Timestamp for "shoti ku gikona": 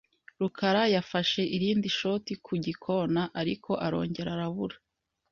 1.97-3.21